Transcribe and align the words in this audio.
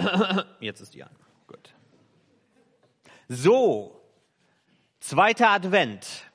Jetzt 0.60 0.80
ist 0.80 0.94
die 0.94 1.02
an. 1.02 1.10
Gut. 1.46 1.74
So, 3.28 4.00
zweiter 5.00 5.50
Advent. 5.50 6.30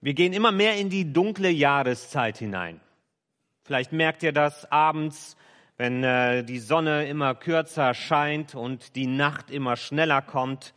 Wir 0.00 0.14
gehen 0.14 0.32
immer 0.32 0.52
mehr 0.52 0.76
in 0.76 0.90
die 0.90 1.12
dunkle 1.12 1.50
Jahreszeit 1.50 2.38
hinein. 2.38 2.80
Vielleicht 3.64 3.92
merkt 3.92 4.22
ihr 4.22 4.32
das 4.32 4.70
abends, 4.70 5.36
wenn 5.76 6.02
äh, 6.02 6.44
die 6.44 6.58
Sonne 6.58 7.06
immer 7.06 7.34
kürzer 7.34 7.94
scheint 7.94 8.54
und 8.54 8.96
die 8.96 9.06
Nacht 9.06 9.50
immer 9.50 9.76
schneller 9.76 10.22
kommt. 10.22 10.74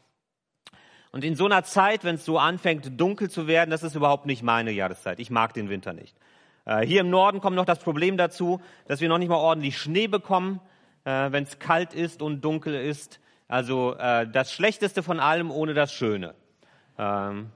Und 1.12 1.24
in 1.24 1.36
so 1.36 1.46
einer 1.46 1.64
Zeit, 1.64 2.04
wenn 2.04 2.16
es 2.16 2.26
so 2.26 2.38
anfängt, 2.38 3.00
dunkel 3.00 3.30
zu 3.30 3.48
werden, 3.48 3.70
das 3.70 3.84
ist 3.84 3.96
überhaupt 3.96 4.26
nicht 4.26 4.44
meine 4.44 4.72
Jahreszeit. 4.72 5.20
Ich 5.20 5.30
mag 5.30 5.54
den 5.54 5.70
Winter 5.70 5.94
nicht. 5.94 6.16
Äh, 6.66 6.86
hier 6.86 7.02
im 7.02 7.10
Norden 7.10 7.42
kommt 7.42 7.56
noch 7.56 7.66
das 7.66 7.80
Problem 7.80 8.18
dazu, 8.18 8.62
dass 8.88 9.02
wir 9.02 9.10
noch 9.10 9.18
nicht 9.18 9.30
mal 9.30 9.36
ordentlich 9.36 9.78
Schnee 9.78 10.08
bekommen, 10.08 10.62
äh, 11.04 11.32
wenn 11.32 11.44
es 11.44 11.60
kalt 11.60 11.94
ist 11.94 12.22
und 12.22 12.42
dunkel 12.42 12.76
ist. 12.76 13.20
Also 13.48 13.96
äh, 13.96 14.28
das 14.28 14.54
Schlechteste 14.54 15.04
von 15.04 15.20
allem 15.20 15.52
ohne 15.52 15.74
das 15.74 15.92
Schöne. 15.92 16.36
Ähm, 16.98 17.52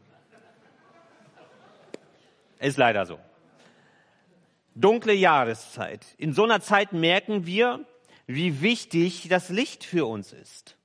ist 2.59 2.77
leider 2.77 3.05
so. 3.05 3.19
Dunkle 4.73 5.13
Jahreszeit. 5.13 6.05
In 6.17 6.33
so 6.33 6.43
einer 6.43 6.59
Zeit 6.59 6.91
merken 6.91 7.45
wir, 7.45 7.85
wie 8.27 8.61
wichtig 8.61 9.27
das 9.29 9.49
Licht 9.49 9.83
für 9.83 10.05
uns 10.05 10.33
ist. 10.33 10.75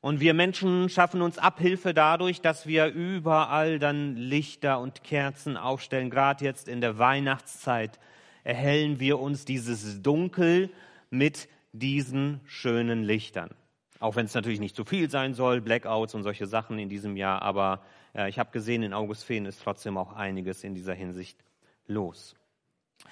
Und 0.00 0.20
wir 0.20 0.34
Menschen 0.34 0.88
schaffen 0.88 1.22
uns 1.22 1.38
Abhilfe 1.38 1.92
dadurch, 1.92 2.40
dass 2.40 2.66
wir 2.66 2.86
überall 2.86 3.80
dann 3.80 4.14
Lichter 4.14 4.78
und 4.78 5.02
Kerzen 5.02 5.56
aufstellen. 5.56 6.10
Gerade 6.10 6.44
jetzt 6.44 6.68
in 6.68 6.80
der 6.80 6.98
Weihnachtszeit 6.98 7.98
erhellen 8.44 9.00
wir 9.00 9.18
uns 9.18 9.44
dieses 9.44 10.02
Dunkel 10.02 10.70
mit 11.10 11.48
diesen 11.72 12.40
schönen 12.46 13.02
Lichtern. 13.02 13.50
Auch 13.98 14.16
wenn 14.16 14.26
es 14.26 14.34
natürlich 14.34 14.60
nicht 14.60 14.76
zu 14.76 14.84
viel 14.84 15.10
sein 15.10 15.34
soll, 15.34 15.60
Blackouts 15.60 16.14
und 16.14 16.22
solche 16.22 16.46
Sachen 16.46 16.78
in 16.78 16.88
diesem 16.88 17.16
Jahr. 17.16 17.42
Aber 17.42 17.82
äh, 18.14 18.28
ich 18.28 18.38
habe 18.38 18.50
gesehen, 18.50 18.82
in 18.82 18.92
Augustfehn 18.92 19.46
ist 19.46 19.62
trotzdem 19.62 19.96
auch 19.96 20.12
einiges 20.12 20.64
in 20.64 20.74
dieser 20.74 20.94
Hinsicht 20.94 21.38
los. 21.86 22.34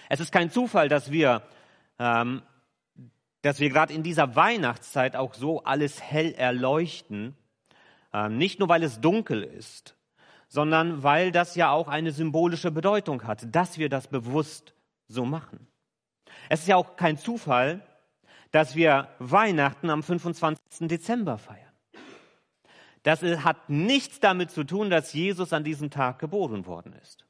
Es 0.09 0.21
ist 0.21 0.33
kein 0.33 0.51
Zufall, 0.51 0.89
dass 0.89 1.11
wir 1.11 1.43
ähm, 1.99 2.43
wir 3.43 3.69
gerade 3.69 3.93
in 3.93 4.03
dieser 4.03 4.37
Weihnachtszeit 4.37 5.17
auch 5.17 5.35
so 5.35 5.63
alles 5.65 6.01
hell 6.01 6.33
erleuchten, 6.33 7.37
ähm, 8.13 8.39
nicht 8.39 8.59
nur 8.59 8.69
weil 8.69 8.83
es 8.83 9.01
dunkel 9.01 9.43
ist, 9.43 9.97
sondern 10.49 11.03
weil 11.03 11.31
das 11.31 11.55
ja 11.55 11.71
auch 11.71 11.89
eine 11.89 12.13
symbolische 12.13 12.71
Bedeutung 12.71 13.25
hat, 13.25 13.55
dass 13.55 13.77
wir 13.79 13.89
das 13.89 14.09
bewusst 14.09 14.75
so 15.09 15.25
machen. 15.25 15.67
Es 16.49 16.61
ist 16.61 16.69
ja 16.69 16.77
auch 16.77 16.97
kein 16.97 17.19
Zufall, 17.19 17.83
dass 18.55 18.77
wir 18.77 19.09
Weihnachten 19.19 19.91
am 19.91 20.05
25. 20.05 20.87
Dezember 20.87 21.39
feiern. 21.39 21.73
Das 23.03 23.21
hat 23.21 23.69
nichts 23.69 24.21
damit 24.21 24.53
zu 24.53 24.63
tun, 24.63 24.91
dass 24.91 25.13
Jesus 25.13 25.53
an 25.53 25.65
diesem 25.65 25.91
Tag 25.91 26.21
geboren 26.21 26.65
worden 26.65 26.93
ist. 27.03 27.27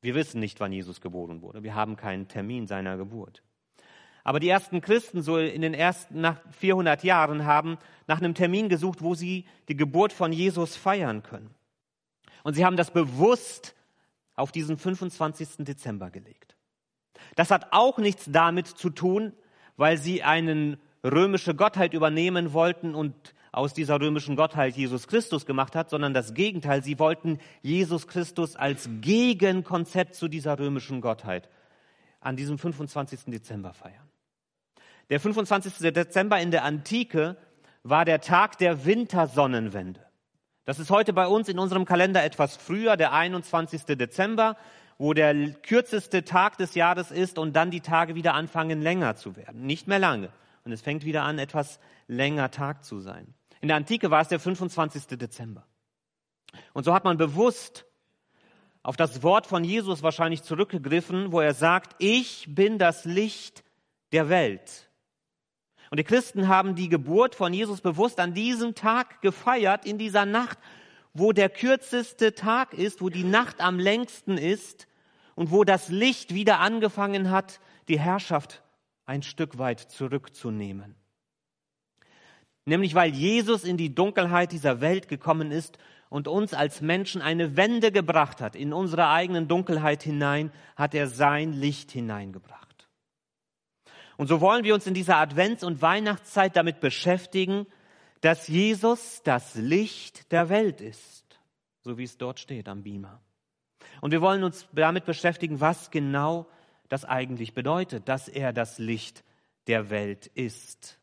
Wir 0.00 0.16
wissen 0.16 0.40
nicht, 0.40 0.58
wann 0.58 0.72
Jesus 0.72 1.00
geboren 1.00 1.42
wurde. 1.42 1.62
Wir 1.62 1.76
haben 1.76 1.94
keinen 1.94 2.26
Termin 2.26 2.66
seiner 2.66 2.96
Geburt. 2.96 3.44
Aber 4.24 4.40
die 4.40 4.48
ersten 4.48 4.80
Christen, 4.80 5.22
so 5.22 5.38
in 5.38 5.62
den 5.62 5.74
ersten 5.74 6.22
nach 6.22 6.40
400 6.50 7.04
Jahren, 7.04 7.44
haben 7.44 7.78
nach 8.08 8.18
einem 8.18 8.34
Termin 8.34 8.68
gesucht, 8.68 9.00
wo 9.00 9.14
sie 9.14 9.46
die 9.68 9.76
Geburt 9.76 10.12
von 10.12 10.32
Jesus 10.32 10.74
feiern 10.74 11.22
können. 11.22 11.54
Und 12.42 12.54
sie 12.54 12.64
haben 12.64 12.76
das 12.76 12.90
bewusst 12.90 13.76
auf 14.34 14.50
diesen 14.50 14.76
25. 14.76 15.58
Dezember 15.58 16.10
gelegt. 16.10 16.56
Das 17.36 17.52
hat 17.52 17.72
auch 17.72 17.98
nichts 17.98 18.24
damit 18.26 18.66
zu 18.66 18.90
tun, 18.90 19.34
weil 19.78 19.96
sie 19.96 20.22
eine 20.22 20.76
römische 21.02 21.54
Gottheit 21.54 21.94
übernehmen 21.94 22.52
wollten 22.52 22.94
und 22.94 23.14
aus 23.50 23.72
dieser 23.72 23.98
römischen 23.98 24.36
Gottheit 24.36 24.76
Jesus 24.76 25.08
Christus 25.08 25.46
gemacht 25.46 25.74
hat, 25.74 25.88
sondern 25.88 26.12
das 26.12 26.34
Gegenteil. 26.34 26.82
Sie 26.82 26.98
wollten 26.98 27.38
Jesus 27.62 28.06
Christus 28.06 28.56
als 28.56 28.90
Gegenkonzept 29.00 30.14
zu 30.14 30.28
dieser 30.28 30.58
römischen 30.58 31.00
Gottheit 31.00 31.48
an 32.20 32.36
diesem 32.36 32.58
25. 32.58 33.20
Dezember 33.26 33.72
feiern. 33.72 34.08
Der 35.08 35.20
25. 35.20 35.92
Dezember 35.92 36.38
in 36.40 36.50
der 36.50 36.64
Antike 36.64 37.36
war 37.82 38.04
der 38.04 38.20
Tag 38.20 38.58
der 38.58 38.84
Wintersonnenwende. 38.84 40.04
Das 40.64 40.78
ist 40.78 40.90
heute 40.90 41.14
bei 41.14 41.26
uns 41.26 41.48
in 41.48 41.58
unserem 41.58 41.86
Kalender 41.86 42.22
etwas 42.22 42.56
früher, 42.56 42.98
der 42.98 43.12
21. 43.14 43.84
Dezember, 43.96 44.56
wo 44.98 45.14
der 45.14 45.52
kürzeste 45.62 46.24
Tag 46.24 46.58
des 46.58 46.74
Jahres 46.74 47.10
ist 47.10 47.38
und 47.38 47.54
dann 47.54 47.70
die 47.70 47.80
Tage 47.80 48.16
wieder 48.16 48.34
anfangen 48.34 48.82
länger 48.82 49.14
zu 49.16 49.36
werden. 49.36 49.64
Nicht 49.64 49.86
mehr 49.86 50.00
lange. 50.00 50.30
Und 50.64 50.72
es 50.72 50.82
fängt 50.82 51.04
wieder 51.04 51.22
an, 51.22 51.38
etwas 51.38 51.78
länger 52.08 52.50
Tag 52.50 52.84
zu 52.84 52.98
sein. 52.98 53.32
In 53.60 53.68
der 53.68 53.76
Antike 53.76 54.10
war 54.10 54.20
es 54.20 54.28
der 54.28 54.40
25. 54.40 55.06
Dezember. 55.18 55.64
Und 56.72 56.84
so 56.84 56.92
hat 56.92 57.04
man 57.04 57.16
bewusst 57.16 57.86
auf 58.82 58.96
das 58.96 59.22
Wort 59.22 59.46
von 59.46 59.64
Jesus 59.64 60.02
wahrscheinlich 60.02 60.42
zurückgegriffen, 60.42 61.32
wo 61.32 61.40
er 61.40 61.54
sagt, 61.54 61.94
ich 61.98 62.46
bin 62.48 62.78
das 62.78 63.04
Licht 63.04 63.64
der 64.12 64.28
Welt. 64.28 64.88
Und 65.90 65.98
die 65.98 66.04
Christen 66.04 66.48
haben 66.48 66.74
die 66.74 66.88
Geburt 66.88 67.34
von 67.34 67.52
Jesus 67.52 67.80
bewusst 67.80 68.20
an 68.20 68.34
diesem 68.34 68.74
Tag 68.74 69.20
gefeiert, 69.22 69.86
in 69.86 69.98
dieser 69.98 70.26
Nacht, 70.26 70.58
wo 71.14 71.32
der 71.32 71.48
kürzeste 71.48 72.34
Tag 72.34 72.74
ist, 72.74 73.00
wo 73.00 73.08
die 73.08 73.24
Nacht 73.24 73.60
am 73.60 73.78
längsten 73.78 74.38
ist 74.38 74.86
und 75.34 75.50
wo 75.50 75.64
das 75.64 75.88
Licht 75.88 76.34
wieder 76.34 76.60
angefangen 76.60 77.30
hat, 77.30 77.60
die 77.88 77.98
Herrschaft 77.98 78.62
ein 79.06 79.22
Stück 79.22 79.58
weit 79.58 79.80
zurückzunehmen. 79.80 80.94
Nämlich 82.66 82.94
weil 82.94 83.14
Jesus 83.14 83.64
in 83.64 83.78
die 83.78 83.94
Dunkelheit 83.94 84.52
dieser 84.52 84.82
Welt 84.82 85.08
gekommen 85.08 85.50
ist 85.50 85.78
und 86.10 86.28
uns 86.28 86.54
als 86.54 86.80
Menschen 86.80 87.22
eine 87.22 87.56
Wende 87.56 87.92
gebracht 87.92 88.40
hat. 88.40 88.56
In 88.56 88.72
unsere 88.72 89.08
eigenen 89.08 89.48
Dunkelheit 89.48 90.02
hinein 90.02 90.52
hat 90.76 90.94
er 90.94 91.06
sein 91.06 91.52
Licht 91.52 91.90
hineingebracht. 91.90 92.88
Und 94.18 94.26
so 94.26 94.40
wollen 94.40 94.64
wir 94.64 94.74
uns 94.74 94.86
in 94.86 94.94
dieser 94.94 95.16
Advents- 95.16 95.64
und 95.64 95.80
Weihnachtszeit 95.80 96.56
damit 96.56 96.80
beschäftigen, 96.80 97.66
dass 98.20 98.48
Jesus 98.48 99.22
das 99.22 99.54
Licht 99.54 100.32
der 100.32 100.48
Welt 100.48 100.80
ist, 100.80 101.40
so 101.80 101.98
wie 101.98 102.04
es 102.04 102.18
dort 102.18 102.40
steht 102.40 102.68
am 102.68 102.82
Beamer. 102.82 103.20
Und 104.00 104.10
wir 104.10 104.20
wollen 104.20 104.44
uns 104.44 104.66
damit 104.72 105.04
beschäftigen, 105.04 105.60
was 105.60 105.90
genau 105.90 106.46
das 106.88 107.04
eigentlich 107.04 107.54
bedeutet, 107.54 108.08
dass 108.08 108.28
er 108.28 108.52
das 108.52 108.78
Licht 108.78 109.24
der 109.66 109.90
Welt 109.90 110.26
ist. 110.26 110.98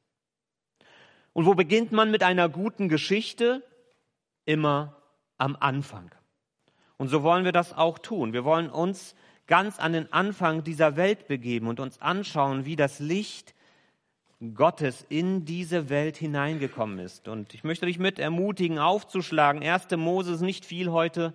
Und 1.33 1.45
wo 1.45 1.53
beginnt 1.53 1.91
man 1.91 2.11
mit 2.11 2.23
einer 2.23 2.49
guten 2.49 2.89
Geschichte? 2.89 3.63
Immer 4.45 5.01
am 5.37 5.55
Anfang. 5.59 6.13
Und 6.97 7.09
so 7.09 7.23
wollen 7.23 7.45
wir 7.45 7.51
das 7.51 7.73
auch 7.73 7.99
tun. 7.99 8.33
Wir 8.33 8.45
wollen 8.45 8.69
uns 8.69 9.15
ganz 9.47 9.79
an 9.79 9.93
den 9.93 10.11
Anfang 10.13 10.63
dieser 10.63 10.95
Welt 10.95 11.27
begeben 11.27 11.67
und 11.67 11.79
uns 11.79 12.01
anschauen, 12.01 12.65
wie 12.65 12.75
das 12.75 12.99
Licht 12.99 13.54
Gottes 14.53 15.05
in 15.09 15.45
diese 15.45 15.89
Welt 15.89 16.17
hineingekommen 16.17 16.99
ist. 16.99 17.27
Und 17.27 17.53
ich 17.53 17.63
möchte 17.63 17.85
dich 17.85 17.99
mit 17.99 18.19
ermutigen, 18.19 18.79
aufzuschlagen. 18.79 19.63
1. 19.63 19.89
Mose 19.97 20.33
ist 20.33 20.41
nicht 20.41 20.65
viel 20.65 20.91
heute, 20.91 21.33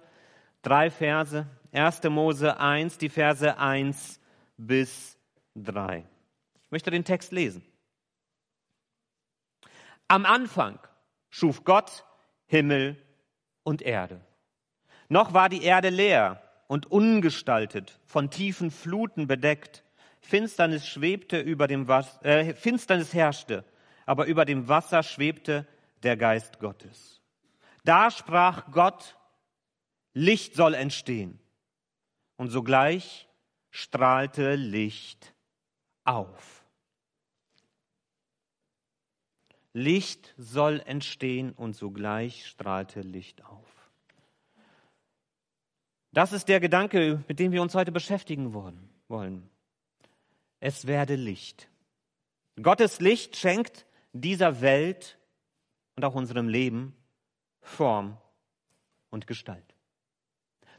drei 0.62 0.90
Verse. 0.90 1.46
1. 1.72 2.02
Mose 2.04 2.58
1, 2.58 2.98
die 2.98 3.08
Verse 3.08 3.58
1 3.58 4.20
bis 4.56 5.18
3. 5.56 6.04
Ich 6.64 6.70
möchte 6.70 6.90
den 6.90 7.04
Text 7.04 7.32
lesen. 7.32 7.62
Am 10.08 10.26
Anfang 10.26 10.78
schuf 11.30 11.64
Gott 11.64 12.04
Himmel 12.46 12.96
und 13.62 13.82
Erde. 13.82 14.20
Noch 15.08 15.32
war 15.32 15.48
die 15.48 15.62
Erde 15.62 15.88
leer 15.88 16.42
und 16.66 16.90
ungestaltet, 16.90 17.98
von 18.04 18.30
tiefen 18.30 18.70
Fluten 18.70 19.26
bedeckt. 19.26 19.82
Finsternis 20.20 20.86
schwebte 20.86 21.40
über 21.40 21.66
dem 21.66 21.88
Wasser, 21.88 22.24
äh, 22.24 22.54
Finsternis 22.54 23.14
herrschte, 23.14 23.64
aber 24.06 24.26
über 24.26 24.44
dem 24.44 24.68
Wasser 24.68 25.02
schwebte 25.02 25.66
der 26.02 26.16
Geist 26.16 26.58
Gottes. 26.58 27.20
Da 27.84 28.10
sprach 28.10 28.70
Gott, 28.70 29.16
Licht 30.12 30.54
soll 30.54 30.74
entstehen. 30.74 31.38
Und 32.36 32.48
sogleich 32.48 33.28
strahlte 33.70 34.54
Licht 34.54 35.34
auf. 36.04 36.64
Licht 39.72 40.34
soll 40.36 40.80
entstehen 40.86 41.52
und 41.52 41.74
sogleich 41.74 42.46
strahlte 42.46 43.02
Licht 43.02 43.44
auf. 43.44 43.90
Das 46.12 46.32
ist 46.32 46.48
der 46.48 46.58
Gedanke, 46.58 47.22
mit 47.28 47.38
dem 47.38 47.52
wir 47.52 47.62
uns 47.62 47.74
heute 47.74 47.92
beschäftigen 47.92 48.52
wollen. 48.52 49.48
Es 50.60 50.86
werde 50.86 51.16
Licht. 51.16 51.68
Gottes 52.62 53.00
Licht 53.00 53.36
schenkt 53.36 53.86
dieser 54.12 54.60
Welt 54.60 55.18
und 55.96 56.04
auch 56.04 56.14
unserem 56.14 56.48
Leben 56.48 56.94
Form 57.62 58.18
und 59.10 59.26
Gestalt. 59.26 59.74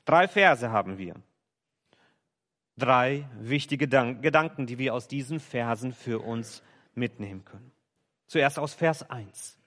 Drei 0.06 0.28
Verse 0.28 0.70
haben 0.70 0.98
wir. 0.98 1.16
Drei 2.78 3.28
wichtige 3.40 3.88
Gedanken, 3.88 4.66
die 4.66 4.78
wir 4.78 4.94
aus 4.94 5.08
diesen 5.08 5.40
Versen 5.40 5.94
für 5.94 6.20
uns 6.24 6.64
mitnehmen 6.94 7.46
können. 7.46 7.72
Zuerst 8.28 8.60
aus 8.60 8.74
Vers 8.74 9.10
1. 9.10 9.58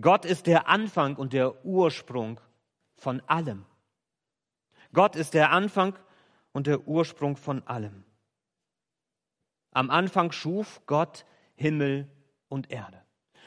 Gott 0.00 0.24
ist 0.24 0.46
der 0.46 0.68
Anfang 0.68 1.16
und 1.16 1.32
der 1.32 1.64
Ursprung 1.64 2.40
von 2.96 3.20
allem. 3.26 3.64
Gott 4.92 5.16
ist 5.16 5.34
der 5.34 5.50
Anfang 5.50 5.98
und 6.52 6.66
der 6.66 6.86
Ursprung 6.86 7.36
von 7.36 7.66
allem. 7.66 8.04
Am 9.72 9.90
Anfang 9.90 10.32
schuf 10.32 10.80
Gott 10.86 11.24
Himmel 11.54 12.08
und 12.48 12.70
Erde. 12.70 13.02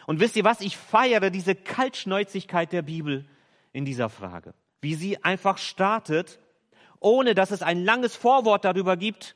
Und 0.08 0.20
wisst 0.20 0.36
ihr 0.36 0.44
was? 0.44 0.62
Ich 0.62 0.78
feiere 0.78 1.30
diese 1.30 1.56
Kaltschnäuzigkeit 1.56 2.72
der 2.72 2.82
Bibel 2.82 3.26
in 3.72 3.86
dieser 3.86 4.10
Frage. 4.10 4.54
Wie 4.82 4.96
sie 4.96 5.24
einfach 5.24 5.58
startet, 5.58 6.40
ohne 7.00 7.36
dass 7.36 7.52
es 7.52 7.62
ein 7.62 7.84
langes 7.84 8.16
Vorwort 8.16 8.66
darüber 8.66 8.98
gibt. 8.98 9.36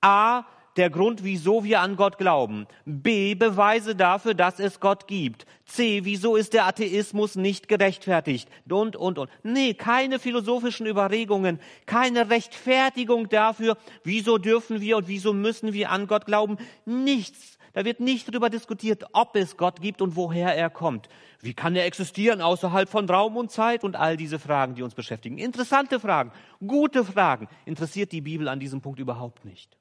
A, 0.00 0.44
der 0.76 0.90
Grund, 0.90 1.24
wieso 1.24 1.64
wir 1.64 1.80
an 1.80 1.96
Gott 1.96 2.18
glauben. 2.18 2.66
B, 2.84 3.34
Beweise 3.34 3.96
dafür, 3.96 4.34
dass 4.34 4.60
es 4.60 4.80
Gott 4.80 5.06
gibt. 5.08 5.46
C, 5.64 6.04
wieso 6.04 6.36
ist 6.36 6.52
der 6.52 6.66
Atheismus 6.66 7.36
nicht 7.36 7.68
gerechtfertigt? 7.68 8.48
Und, 8.68 8.96
und, 8.96 9.18
und. 9.18 9.30
Nee, 9.42 9.74
keine 9.74 10.18
philosophischen 10.18 10.86
Überregungen, 10.86 11.58
keine 11.86 12.30
Rechtfertigung 12.30 13.28
dafür, 13.28 13.76
wieso 14.04 14.38
dürfen 14.38 14.80
wir 14.80 14.96
und 14.96 15.08
wieso 15.08 15.32
müssen 15.32 15.72
wir 15.72 15.90
an 15.90 16.06
Gott 16.06 16.26
glauben. 16.26 16.58
Nichts. 16.84 17.58
Da 17.72 17.84
wird 17.84 18.00
nicht 18.00 18.28
darüber 18.28 18.50
diskutiert, 18.50 19.04
ob 19.12 19.36
es 19.36 19.56
Gott 19.56 19.80
gibt 19.80 20.02
und 20.02 20.16
woher 20.16 20.54
er 20.54 20.70
kommt. 20.70 21.08
Wie 21.40 21.54
kann 21.54 21.76
er 21.76 21.84
existieren 21.86 22.40
außerhalb 22.40 22.88
von 22.88 23.08
Raum 23.08 23.36
und 23.36 23.52
Zeit 23.52 23.84
und 23.84 23.94
all 23.94 24.16
diese 24.16 24.40
Fragen, 24.40 24.74
die 24.74 24.82
uns 24.82 24.94
beschäftigen. 24.94 25.38
Interessante 25.38 26.00
Fragen, 26.00 26.32
gute 26.66 27.04
Fragen. 27.04 27.46
Interessiert 27.66 28.10
die 28.10 28.20
Bibel 28.20 28.48
an 28.48 28.58
diesem 28.58 28.80
Punkt 28.80 28.98
überhaupt 28.98 29.44
nicht. 29.44 29.77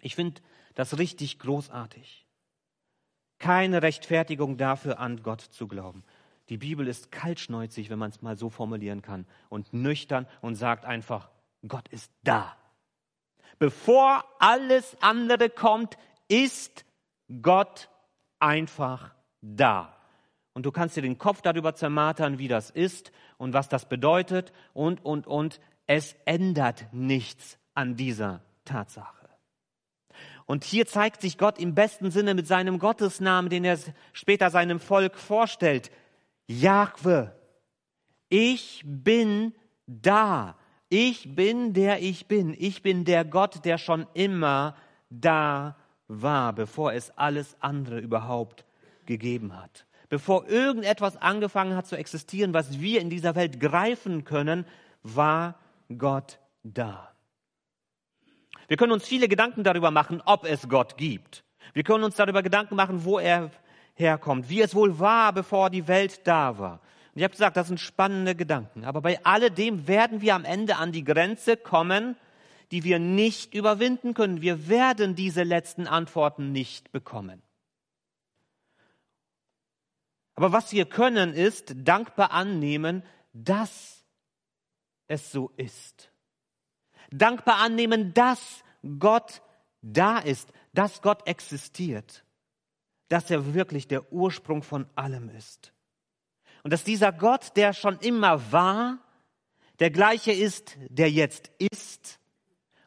Ich 0.00 0.14
finde 0.14 0.40
das 0.74 0.98
richtig 0.98 1.38
großartig. 1.38 2.26
Keine 3.38 3.82
Rechtfertigung 3.82 4.56
dafür, 4.56 4.98
an 4.98 5.22
Gott 5.22 5.40
zu 5.40 5.66
glauben. 5.66 6.04
Die 6.48 6.58
Bibel 6.58 6.88
ist 6.88 7.12
kaltschneuzig, 7.12 7.90
wenn 7.90 7.98
man 7.98 8.10
es 8.10 8.22
mal 8.22 8.36
so 8.36 8.50
formulieren 8.50 9.02
kann, 9.02 9.26
und 9.48 9.72
nüchtern 9.72 10.26
und 10.40 10.56
sagt 10.56 10.84
einfach, 10.84 11.30
Gott 11.66 11.88
ist 11.88 12.10
da. 12.24 12.56
Bevor 13.58 14.24
alles 14.38 14.96
andere 15.00 15.48
kommt, 15.48 15.96
ist 16.28 16.84
Gott 17.42 17.88
einfach 18.38 19.14
da. 19.42 19.96
Und 20.52 20.66
du 20.66 20.72
kannst 20.72 20.96
dir 20.96 21.02
den 21.02 21.18
Kopf 21.18 21.42
darüber 21.42 21.74
zermatern, 21.74 22.38
wie 22.38 22.48
das 22.48 22.70
ist 22.70 23.12
und 23.38 23.52
was 23.52 23.68
das 23.68 23.88
bedeutet 23.88 24.52
und, 24.72 25.04
und, 25.04 25.26
und. 25.26 25.60
Es 25.86 26.14
ändert 26.24 26.92
nichts 26.92 27.58
an 27.74 27.96
dieser 27.96 28.42
Tatsache. 28.64 29.19
Und 30.46 30.64
hier 30.64 30.86
zeigt 30.86 31.20
sich 31.20 31.38
Gott 31.38 31.58
im 31.58 31.74
besten 31.74 32.10
Sinne 32.10 32.34
mit 32.34 32.46
seinem 32.46 32.78
Gottesnamen, 32.78 33.50
den 33.50 33.64
er 33.64 33.78
später 34.12 34.50
seinem 34.50 34.80
Volk 34.80 35.16
vorstellt. 35.16 35.90
Jahwe. 36.46 37.34
Ich 38.28 38.82
bin 38.84 39.54
da. 39.86 40.56
Ich 40.88 41.34
bin 41.34 41.72
der 41.72 42.02
ich 42.02 42.26
bin. 42.26 42.54
Ich 42.58 42.82
bin 42.82 43.04
der 43.04 43.24
Gott, 43.24 43.64
der 43.64 43.78
schon 43.78 44.06
immer 44.14 44.76
da 45.08 45.76
war, 46.08 46.52
bevor 46.52 46.92
es 46.92 47.10
alles 47.16 47.56
andere 47.60 48.00
überhaupt 48.00 48.64
gegeben 49.06 49.56
hat. 49.56 49.86
Bevor 50.08 50.48
irgendetwas 50.48 51.16
angefangen 51.16 51.76
hat 51.76 51.86
zu 51.86 51.96
existieren, 51.96 52.52
was 52.52 52.80
wir 52.80 53.00
in 53.00 53.10
dieser 53.10 53.36
Welt 53.36 53.60
greifen 53.60 54.24
können, 54.24 54.66
war 55.04 55.60
Gott 55.96 56.40
da. 56.64 57.12
Wir 58.70 58.76
können 58.76 58.92
uns 58.92 59.04
viele 59.04 59.26
Gedanken 59.26 59.64
darüber 59.64 59.90
machen, 59.90 60.22
ob 60.26 60.44
es 60.44 60.68
Gott 60.68 60.96
gibt. 60.96 61.42
Wir 61.72 61.82
können 61.82 62.04
uns 62.04 62.14
darüber 62.14 62.40
Gedanken 62.40 62.76
machen, 62.76 63.04
wo 63.04 63.18
er 63.18 63.50
herkommt, 63.94 64.48
wie 64.48 64.60
es 64.60 64.76
wohl 64.76 65.00
war, 65.00 65.32
bevor 65.32 65.70
die 65.70 65.88
Welt 65.88 66.20
da 66.24 66.56
war. 66.56 66.74
Und 67.12 67.16
ich 67.16 67.24
habe 67.24 67.32
gesagt, 67.32 67.56
das 67.56 67.66
sind 67.66 67.80
spannende 67.80 68.36
Gedanken. 68.36 68.84
Aber 68.84 69.00
bei 69.00 69.24
alledem 69.24 69.88
werden 69.88 70.20
wir 70.20 70.36
am 70.36 70.44
Ende 70.44 70.76
an 70.76 70.92
die 70.92 71.02
Grenze 71.02 71.56
kommen, 71.56 72.14
die 72.70 72.84
wir 72.84 73.00
nicht 73.00 73.54
überwinden 73.54 74.14
können. 74.14 74.40
Wir 74.40 74.68
werden 74.68 75.16
diese 75.16 75.42
letzten 75.42 75.88
Antworten 75.88 76.52
nicht 76.52 76.92
bekommen. 76.92 77.42
Aber 80.36 80.52
was 80.52 80.70
wir 80.70 80.84
können, 80.84 81.34
ist 81.34 81.74
dankbar 81.74 82.30
annehmen, 82.30 83.02
dass 83.32 84.04
es 85.08 85.32
so 85.32 85.50
ist 85.56 86.09
dankbar 87.10 87.58
annehmen, 87.58 88.14
dass 88.14 88.62
Gott 88.98 89.42
da 89.82 90.18
ist, 90.18 90.52
dass 90.72 91.02
Gott 91.02 91.26
existiert, 91.26 92.24
dass 93.08 93.30
er 93.30 93.54
wirklich 93.54 93.88
der 93.88 94.12
Ursprung 94.12 94.62
von 94.62 94.86
allem 94.94 95.28
ist. 95.30 95.72
Und 96.62 96.72
dass 96.72 96.84
dieser 96.84 97.12
Gott, 97.12 97.56
der 97.56 97.72
schon 97.72 97.98
immer 97.98 98.52
war, 98.52 98.98
der 99.78 99.90
gleiche 99.90 100.32
ist, 100.32 100.76
der 100.88 101.10
jetzt 101.10 101.50
ist 101.58 102.20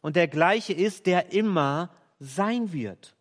und 0.02 0.16
der 0.16 0.28
gleiche 0.28 0.74
ist, 0.74 1.08
der 1.08 1.32
immer 1.32 1.90
sein 2.20 2.72
wird. 2.72 3.16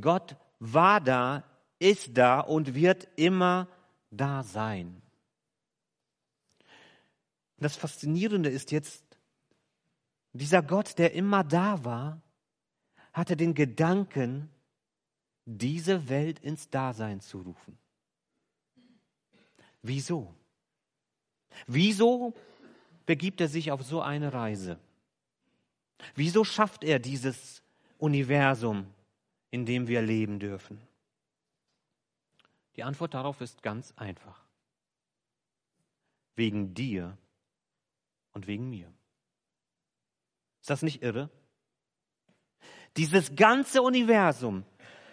Gott 0.00 0.36
war 0.58 1.00
da, 1.00 1.44
ist 1.78 2.16
da 2.16 2.40
und 2.40 2.74
wird 2.74 3.08
immer 3.16 3.68
da 4.10 4.42
sein. 4.42 5.02
Das 7.58 7.76
Faszinierende 7.76 8.50
ist 8.50 8.70
jetzt, 8.70 9.05
dieser 10.38 10.62
Gott, 10.62 10.98
der 10.98 11.12
immer 11.12 11.44
da 11.44 11.84
war, 11.84 12.20
hatte 13.12 13.36
den 13.36 13.54
Gedanken, 13.54 14.50
diese 15.44 16.08
Welt 16.08 16.40
ins 16.40 16.68
Dasein 16.68 17.20
zu 17.20 17.38
rufen. 17.38 17.78
Wieso? 19.82 20.34
Wieso 21.66 22.34
begibt 23.06 23.40
er 23.40 23.48
sich 23.48 23.70
auf 23.70 23.82
so 23.82 24.02
eine 24.02 24.32
Reise? 24.32 24.78
Wieso 26.14 26.44
schafft 26.44 26.84
er 26.84 26.98
dieses 26.98 27.62
Universum, 27.98 28.86
in 29.50 29.64
dem 29.64 29.86
wir 29.86 30.02
leben 30.02 30.38
dürfen? 30.38 30.80
Die 32.74 32.82
Antwort 32.82 33.14
darauf 33.14 33.40
ist 33.40 33.62
ganz 33.62 33.92
einfach. 33.96 34.44
Wegen 36.34 36.74
dir 36.74 37.16
und 38.32 38.46
wegen 38.46 38.68
mir. 38.68 38.92
Ist 40.66 40.70
das 40.70 40.82
nicht 40.82 41.04
irre? 41.04 41.30
Dieses 42.96 43.36
ganze 43.36 43.82
Universum 43.82 44.64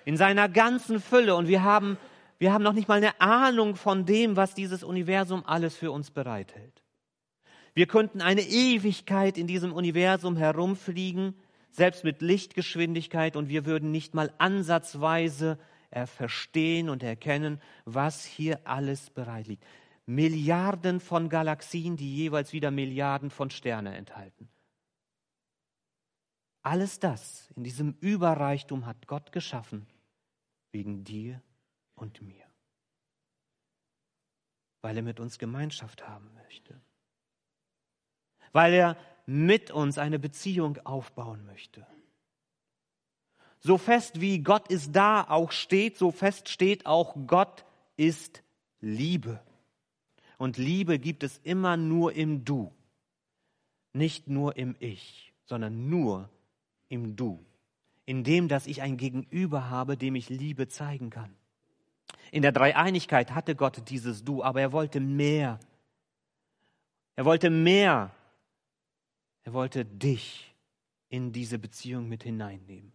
in 0.04 0.18
seiner 0.18 0.50
ganzen 0.50 1.00
Fülle 1.00 1.36
und 1.36 1.48
wir 1.48 1.62
haben, 1.62 2.00
wir 2.40 2.52
haben 2.52 2.64
noch 2.64 2.74
nicht 2.74 2.88
mal 2.88 2.98
eine 2.98 3.22
Ahnung 3.22 3.76
von 3.76 4.08
dem, 4.08 4.36
was 4.36 4.56
dieses 4.56 4.84
Universum 4.84 5.44
alles 5.46 5.76
für 5.76 5.92
uns 5.92 6.10
bereithält. 6.10 6.82
Wir 7.76 7.86
könnten 7.86 8.20
eine 8.20 8.42
Ewigkeit 8.42 9.38
in 9.38 9.46
diesem 9.46 9.74
Universum 9.74 10.38
herumfliegen, 10.38 11.36
selbst 11.70 12.04
mit 12.04 12.24
Lichtgeschwindigkeit, 12.24 13.36
und 13.36 13.48
wir 13.48 13.68
würden 13.68 13.92
nicht 13.92 14.16
mal 14.16 14.34
ansatzweise 14.40 15.60
verstehen 16.08 16.90
und 16.90 17.04
erkennen, 17.04 17.62
was 17.86 18.26
hier 18.26 18.60
alles 18.64 19.12
bereit 19.12 19.46
liegt. 19.46 19.64
Milliarden 20.08 21.00
von 21.00 21.30
Galaxien, 21.30 21.96
die 21.96 22.16
jeweils 22.16 22.54
wieder 22.54 22.72
Milliarden 22.72 23.30
von 23.30 23.52
Sternen 23.52 23.94
enthalten. 23.94 24.50
Alles 26.64 27.00
das 27.00 27.52
in 27.58 27.66
diesem 27.66 27.98
Überreichtum 28.00 28.86
hat 28.86 29.06
Gott 29.08 29.34
geschaffen 29.34 29.86
wegen 30.72 31.04
dir 31.04 31.42
und 31.96 32.22
mir, 32.22 32.46
weil 34.82 34.96
er 34.96 35.04
mit 35.04 35.20
uns 35.20 35.38
Gemeinschaft 35.38 36.08
haben 36.08 36.34
möchte, 36.34 36.80
weil 38.54 38.74
er 38.74 38.98
mit 39.26 39.72
uns 39.72 39.98
eine 39.98 40.20
Beziehung 40.20 40.78
aufbauen 40.86 41.46
möchte. 41.46 41.86
So 43.60 43.78
fest 43.78 44.22
wie 44.22 44.40
Gott 44.40 44.70
ist 44.70 44.94
da 44.94 45.24
auch 45.30 45.52
steht, 45.52 45.98
so 45.98 46.12
fest 46.12 46.48
steht 46.48 46.86
auch 46.86 47.16
Gott 47.28 47.66
ist 47.98 48.42
Liebe. 48.80 49.42
Und 50.38 50.58
Liebe 50.58 50.98
gibt 50.98 51.24
es 51.24 51.40
immer 51.40 51.76
nur 51.78 52.14
im 52.14 52.46
Du, 52.46 52.74
nicht 53.92 54.28
nur 54.28 54.58
im 54.58 54.76
Ich, 54.80 55.34
sondern 55.46 55.90
nur 55.90 56.30
im 56.94 57.16
Du, 57.16 57.44
in 58.06 58.24
dem, 58.24 58.48
dass 58.48 58.68
ich 58.68 58.84
ein 58.84 58.98
Gegenüber 58.98 59.70
habe, 59.72 59.98
dem 59.98 60.14
ich 60.14 60.30
Liebe 60.30 60.68
zeigen 60.68 61.10
kann. 61.10 61.36
In 62.32 62.44
der 62.44 62.52
Dreieinigkeit 62.52 63.32
hatte 63.32 63.56
Gott 63.56 63.90
dieses 63.90 64.24
Du, 64.24 64.44
aber 64.44 64.62
er 64.62 64.72
wollte 64.72 65.00
mehr. 65.00 65.60
Er 67.16 67.26
wollte 67.26 67.50
mehr. 67.50 68.16
Er 69.44 69.54
wollte 69.54 69.86
dich 69.86 70.54
in 71.10 71.32
diese 71.32 71.58
Beziehung 71.58 72.08
mit 72.08 72.24
hineinnehmen. 72.24 72.94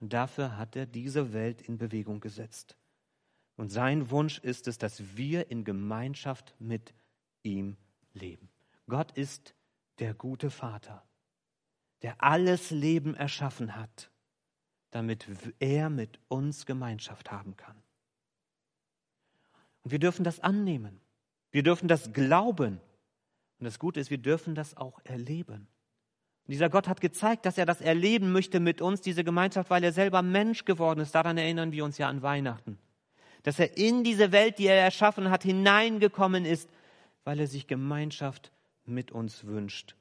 Und 0.00 0.12
dafür 0.12 0.56
hat 0.56 0.74
er 0.74 0.86
diese 0.86 1.32
Welt 1.32 1.60
in 1.60 1.76
Bewegung 1.76 2.20
gesetzt. 2.20 2.76
Und 3.56 3.70
sein 3.70 4.10
Wunsch 4.10 4.38
ist 4.38 4.68
es, 4.68 4.78
dass 4.78 5.16
wir 5.16 5.50
in 5.50 5.64
Gemeinschaft 5.64 6.54
mit 6.58 6.94
ihm 7.42 7.76
leben. 8.14 8.48
Gott 8.86 9.12
ist 9.12 9.54
der 9.98 10.14
gute 10.14 10.50
Vater 10.50 11.07
der 12.02 12.22
alles 12.22 12.70
Leben 12.70 13.14
erschaffen 13.14 13.76
hat 13.76 14.10
damit 14.90 15.26
er 15.58 15.90
mit 15.90 16.18
uns 16.28 16.66
Gemeinschaft 16.66 17.30
haben 17.30 17.56
kann. 17.56 17.76
Und 19.82 19.90
wir 19.90 19.98
dürfen 19.98 20.24
das 20.24 20.40
annehmen. 20.40 21.00
Wir 21.50 21.62
dürfen 21.62 21.88
das 21.88 22.12
glauben. 22.12 22.80
Und 23.58 23.64
das 23.64 23.78
Gute 23.78 24.00
ist, 24.00 24.10
wir 24.10 24.18
dürfen 24.18 24.54
das 24.54 24.76
auch 24.76 25.00
erleben. 25.04 25.68
Und 26.46 26.52
dieser 26.52 26.70
Gott 26.70 26.88
hat 26.88 27.00
gezeigt, 27.00 27.44
dass 27.44 27.58
er 27.58 27.66
das 27.66 27.80
erleben 27.80 28.32
möchte 28.32 28.60
mit 28.60 28.80
uns, 28.80 29.00
diese 29.00 29.24
Gemeinschaft, 29.24 29.70
weil 29.70 29.84
er 29.84 29.92
selber 29.92 30.22
Mensch 30.22 30.64
geworden 30.64 31.00
ist. 31.00 31.14
Daran 31.14 31.36
erinnern 31.36 31.72
wir 31.72 31.84
uns 31.84 31.98
ja 31.98 32.08
an 32.08 32.22
Weihnachten. 32.22 32.78
Dass 33.42 33.58
er 33.58 33.76
in 33.76 34.04
diese 34.04 34.32
Welt, 34.32 34.58
die 34.58 34.66
er 34.66 34.76
erschaffen 34.76 35.30
hat, 35.30 35.42
hineingekommen 35.42 36.44
ist, 36.44 36.70
weil 37.24 37.40
er 37.40 37.46
sich 37.46 37.66
Gemeinschaft 37.66 38.52
mit 38.84 39.12
uns 39.12 39.44
wünscht. 39.44 39.94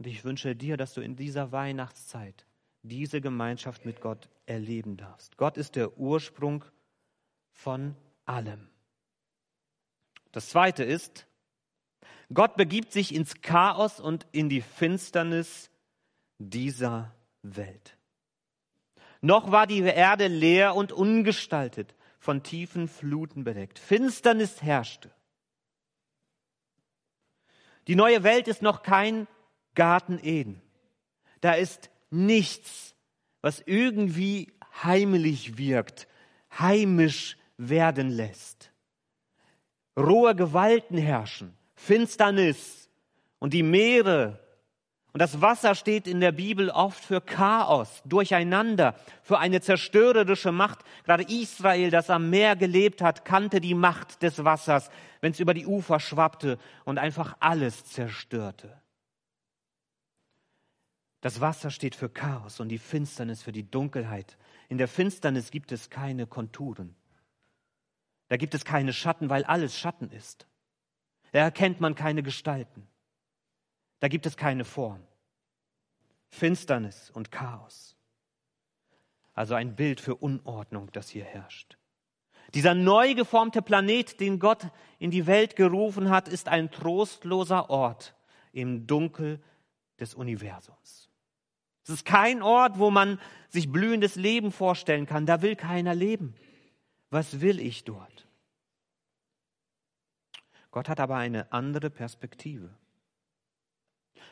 Und 0.00 0.06
ich 0.06 0.24
wünsche 0.24 0.56
dir, 0.56 0.78
dass 0.78 0.94
du 0.94 1.02
in 1.02 1.14
dieser 1.14 1.52
Weihnachtszeit 1.52 2.46
diese 2.80 3.20
Gemeinschaft 3.20 3.84
mit 3.84 4.00
Gott 4.00 4.30
erleben 4.46 4.96
darfst. 4.96 5.36
Gott 5.36 5.58
ist 5.58 5.76
der 5.76 5.98
Ursprung 5.98 6.64
von 7.52 7.94
allem. 8.24 8.70
Das 10.32 10.48
Zweite 10.48 10.84
ist, 10.84 11.26
Gott 12.32 12.56
begibt 12.56 12.92
sich 12.92 13.14
ins 13.14 13.42
Chaos 13.42 14.00
und 14.00 14.26
in 14.32 14.48
die 14.48 14.62
Finsternis 14.62 15.70
dieser 16.38 17.14
Welt. 17.42 17.98
Noch 19.20 19.52
war 19.52 19.66
die 19.66 19.80
Erde 19.80 20.28
leer 20.28 20.76
und 20.76 20.92
ungestaltet, 20.92 21.94
von 22.18 22.42
tiefen 22.42 22.88
Fluten 22.88 23.44
bedeckt. 23.44 23.78
Finsternis 23.78 24.62
herrschte. 24.62 25.10
Die 27.86 27.96
neue 27.96 28.22
Welt 28.22 28.48
ist 28.48 28.62
noch 28.62 28.82
kein 28.82 29.26
Garten 29.74 30.18
Eden. 30.22 30.60
Da 31.40 31.52
ist 31.54 31.90
nichts, 32.10 32.94
was 33.40 33.62
irgendwie 33.64 34.52
heimlich 34.82 35.56
wirkt, 35.56 36.08
heimisch 36.58 37.36
werden 37.56 38.10
lässt. 38.10 38.72
Rohe 39.96 40.34
Gewalten 40.34 40.98
herrschen, 40.98 41.54
Finsternis 41.74 42.88
und 43.38 43.52
die 43.52 43.62
Meere 43.62 44.38
und 45.12 45.20
das 45.20 45.40
Wasser 45.40 45.74
steht 45.74 46.06
in 46.06 46.20
der 46.20 46.30
Bibel 46.30 46.70
oft 46.70 47.04
für 47.04 47.20
Chaos, 47.20 48.02
Durcheinander, 48.04 48.94
für 49.22 49.38
eine 49.38 49.60
zerstörerische 49.60 50.52
Macht. 50.52 50.80
Gerade 51.04 51.24
Israel, 51.24 51.90
das 51.90 52.10
am 52.10 52.30
Meer 52.30 52.54
gelebt 52.54 53.02
hat, 53.02 53.24
kannte 53.24 53.60
die 53.60 53.74
Macht 53.74 54.22
des 54.22 54.44
Wassers, 54.44 54.88
wenn 55.20 55.32
es 55.32 55.40
über 55.40 55.52
die 55.52 55.66
Ufer 55.66 55.98
schwappte 55.98 56.58
und 56.84 56.98
einfach 56.98 57.36
alles 57.40 57.84
zerstörte. 57.86 58.79
Das 61.20 61.40
Wasser 61.40 61.70
steht 61.70 61.94
für 61.94 62.08
Chaos 62.08 62.60
und 62.60 62.68
die 62.68 62.78
Finsternis 62.78 63.42
für 63.42 63.52
die 63.52 63.70
Dunkelheit. 63.70 64.38
In 64.68 64.78
der 64.78 64.88
Finsternis 64.88 65.50
gibt 65.50 65.70
es 65.72 65.90
keine 65.90 66.26
Konturen. 66.26 66.94
Da 68.28 68.36
gibt 68.36 68.54
es 68.54 68.64
keine 68.64 68.92
Schatten, 68.92 69.28
weil 69.28 69.44
alles 69.44 69.76
Schatten 69.76 70.10
ist. 70.10 70.46
Da 71.32 71.40
erkennt 71.40 71.80
man 71.80 71.94
keine 71.94 72.22
Gestalten. 72.22 72.86
Da 73.98 74.08
gibt 74.08 74.24
es 74.24 74.36
keine 74.36 74.64
Form. 74.64 75.02
Finsternis 76.28 77.10
und 77.10 77.30
Chaos. 77.30 77.96
Also 79.34 79.54
ein 79.54 79.76
Bild 79.76 80.00
für 80.00 80.14
Unordnung, 80.16 80.90
das 80.92 81.08
hier 81.08 81.24
herrscht. 81.24 81.76
Dieser 82.54 82.74
neu 82.74 83.14
geformte 83.14 83.62
Planet, 83.62 84.18
den 84.20 84.38
Gott 84.38 84.66
in 84.98 85.10
die 85.10 85.26
Welt 85.26 85.54
gerufen 85.54 86.10
hat, 86.10 86.28
ist 86.28 86.48
ein 86.48 86.70
trostloser 86.70 87.70
Ort 87.70 88.14
im 88.52 88.86
Dunkel 88.86 89.40
des 89.98 90.14
Universums. 90.14 91.09
Es 91.90 91.94
ist 91.94 92.04
kein 92.04 92.40
Ort, 92.40 92.78
wo 92.78 92.92
man 92.92 93.18
sich 93.48 93.72
blühendes 93.72 94.14
Leben 94.14 94.52
vorstellen 94.52 95.06
kann. 95.06 95.26
Da 95.26 95.42
will 95.42 95.56
keiner 95.56 95.92
leben. 95.92 96.36
Was 97.10 97.40
will 97.40 97.58
ich 97.58 97.82
dort? 97.82 98.28
Gott 100.70 100.88
hat 100.88 101.00
aber 101.00 101.16
eine 101.16 101.52
andere 101.52 101.90
Perspektive. 101.90 102.70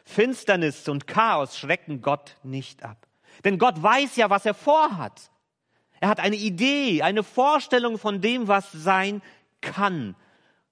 Finsternis 0.04 0.88
und 0.88 1.08
Chaos 1.08 1.58
schrecken 1.58 2.00
Gott 2.00 2.36
nicht 2.44 2.84
ab. 2.84 3.08
Denn 3.44 3.58
Gott 3.58 3.82
weiß 3.82 4.14
ja, 4.14 4.30
was 4.30 4.46
er 4.46 4.54
vorhat. 4.54 5.32
Er 5.98 6.10
hat 6.10 6.20
eine 6.20 6.36
Idee, 6.36 7.02
eine 7.02 7.24
Vorstellung 7.24 7.98
von 7.98 8.20
dem, 8.20 8.46
was 8.46 8.70
sein 8.70 9.20
kann 9.62 10.14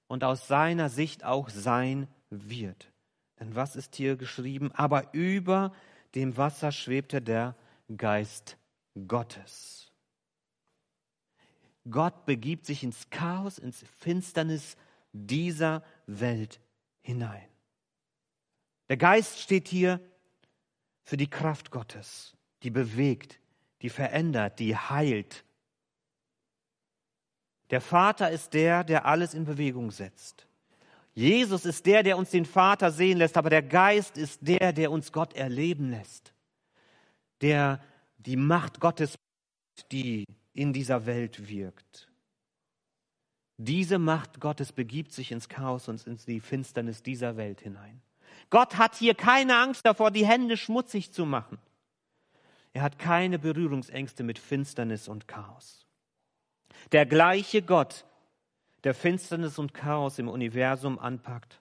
und 0.06 0.22
aus 0.22 0.46
seiner 0.46 0.88
Sicht 0.88 1.24
auch 1.24 1.48
sein 1.48 2.06
wird. 2.30 2.92
Denn 3.40 3.56
was 3.56 3.74
ist 3.74 3.96
hier 3.96 4.14
geschrieben? 4.14 4.70
Aber 4.72 5.12
über 5.14 5.72
dem 6.16 6.37
Wasser 6.37 6.73
schwebte 6.73 7.23
der 7.23 7.54
Geist 7.94 8.56
Gottes. 9.06 9.92
Gott 11.88 12.25
begibt 12.25 12.66
sich 12.66 12.82
ins 12.82 13.11
Chaos, 13.11 13.58
ins 13.58 13.85
Finsternis 14.00 14.76
dieser 15.12 15.85
Welt 16.06 16.58
hinein. 17.02 17.46
Der 18.88 18.96
Geist 18.96 19.38
steht 19.38 19.68
hier 19.68 20.00
für 21.04 21.16
die 21.16 21.30
Kraft 21.30 21.70
Gottes, 21.70 22.37
die 22.62 22.70
bewegt, 22.70 23.38
die 23.82 23.90
verändert, 23.90 24.58
die 24.58 24.75
heilt. 24.75 25.44
Der 27.70 27.80
Vater 27.80 28.30
ist 28.30 28.54
der, 28.54 28.85
der 28.85 29.04
alles 29.04 29.35
in 29.35 29.44
Bewegung 29.44 29.90
setzt. 29.90 30.46
Jesus 31.16 31.64
ist 31.64 31.87
der, 31.87 32.02
der 32.02 32.18
uns 32.18 32.30
den 32.30 32.44
Vater 32.44 32.92
sehen 32.92 33.16
lässt, 33.16 33.38
aber 33.38 33.49
der 33.49 33.62
Geist 33.62 34.18
ist 34.18 34.38
der, 34.42 34.75
der 34.75 34.90
uns 34.90 35.12
Gott 35.12 35.35
erleben 35.35 35.90
lässt, 35.90 36.35
der 37.40 37.82
die 38.18 38.37
Macht 38.37 38.80
Gottes, 38.80 39.18
die 39.90 40.26
in 40.52 40.75
dieser 40.75 41.06
Welt 41.06 41.49
wirkt. 41.49 42.11
Diese 43.56 43.99
Macht 43.99 44.40
Gottes 44.40 44.73
begibt 44.73 45.12
sich 45.12 45.32
ins 45.32 45.49
Chaos 45.49 45.88
und 45.88 46.06
in 46.06 46.18
die 46.26 46.40
Finsternis 46.40 47.02
dieser 47.02 47.38
Welt 47.38 47.62
hinein. 47.62 48.02
Gott 48.50 48.76
hat 48.76 48.94
hier 48.94 49.14
keine 49.14 49.56
Angst 49.56 49.87
davor, 49.87 50.11
die 50.11 50.26
Hände 50.26 50.58
schmutzig 50.58 51.12
zu 51.12 51.25
machen. 51.25 51.56
Er 52.75 52.82
hat 52.82 52.99
keine 52.99 53.38
Berührungsängste 53.38 54.23
mit 54.23 54.38
Finsternis 54.38 55.08
und 55.08 55.26
Chaos. 55.26 55.87
Der 56.92 57.06
gleiche 57.06 57.62
Gott, 57.62 58.04
der 58.85 58.95
Finsternis 58.95 59.59
und 59.59 59.75
Chaos 59.75 60.18
im 60.18 60.28
Universum 60.28 60.99
anpackt. 60.99 61.61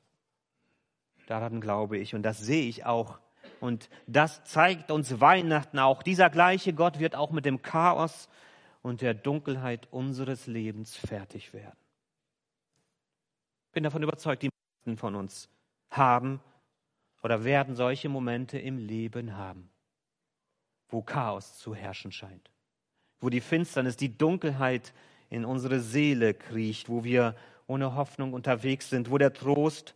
Daran 1.28 1.62
glaube 1.62 1.98
ich 1.98 2.14
und 2.16 2.24
das 2.24 2.40
sehe 2.40 2.68
ich 2.68 2.86
auch. 2.86 3.20
Und 3.60 3.90
das 4.06 4.44
zeigt 4.44 4.92
uns 4.92 5.20
Weihnachten 5.22 5.80
auch. 5.80 6.04
Dieser 6.04 6.30
gleiche 6.30 6.74
Gott 6.74 7.00
wird 7.00 7.16
auch 7.16 7.32
mit 7.32 7.46
dem 7.46 7.62
Chaos 7.62 8.30
und 8.82 9.02
der 9.02 9.14
Dunkelheit 9.14 9.88
unseres 9.92 10.46
Lebens 10.46 10.96
fertig 10.96 11.54
werden. 11.54 11.80
Ich 13.68 13.72
bin 13.74 13.84
davon 13.84 14.04
überzeugt, 14.04 14.44
die 14.44 14.50
meisten 14.50 14.98
von 14.98 15.16
uns 15.16 15.50
haben 15.90 16.40
oder 17.24 17.44
werden 17.44 17.76
solche 17.76 18.10
Momente 18.10 18.60
im 18.60 18.78
Leben 18.78 19.36
haben, 19.36 19.70
wo 20.90 21.02
Chaos 21.02 21.58
zu 21.58 21.74
herrschen 21.74 22.12
scheint, 22.12 22.52
wo 23.20 23.30
die 23.30 23.42
Finsternis, 23.42 23.98
die 23.98 24.16
Dunkelheit 24.16 24.94
in 25.30 25.46
unsere 25.46 25.80
Seele 25.80 26.34
kriecht, 26.34 26.90
wo 26.90 27.04
wir 27.04 27.36
ohne 27.68 27.96
Hoffnung 27.96 28.34
unterwegs 28.34 28.90
sind, 28.90 29.10
wo 29.10 29.18
der 29.18 29.34
Trost 29.34 29.96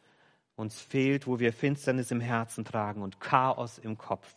uns 0.56 0.80
fehlt, 0.80 1.28
wo 1.28 1.40
wir 1.40 1.54
Finsternis 1.54 2.12
im 2.12 2.20
Herzen 2.20 2.66
tragen 2.66 3.02
und 3.02 3.20
Chaos 3.20 3.78
im 3.78 3.98
Kopf. 3.98 4.28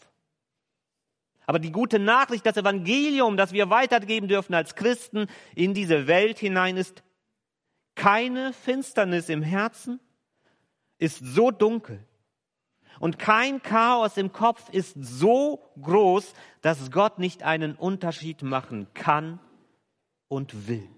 Aber 1.46 1.58
die 1.58 1.72
gute 1.72 1.98
Nachricht, 1.98 2.46
das 2.46 2.56
Evangelium, 2.56 3.36
das 3.36 3.52
wir 3.52 3.70
weitergeben 3.70 4.28
dürfen 4.28 4.54
als 4.54 4.76
Christen 4.76 5.26
in 5.54 5.74
diese 5.74 6.06
Welt 6.06 6.38
hinein, 6.38 6.76
ist 6.76 7.02
keine 7.94 8.52
Finsternis 8.52 9.28
im 9.28 9.42
Herzen, 9.42 9.98
ist 10.98 11.18
so 11.18 11.50
dunkel 11.50 12.06
und 13.00 13.18
kein 13.18 13.60
Chaos 13.62 14.16
im 14.16 14.32
Kopf 14.32 14.68
ist 14.70 14.94
so 15.00 15.72
groß, 15.82 16.34
dass 16.60 16.92
Gott 16.92 17.18
nicht 17.18 17.42
einen 17.42 17.74
Unterschied 17.74 18.42
machen 18.42 18.86
kann 18.94 19.40
und 20.32 20.66
will. 20.66 20.88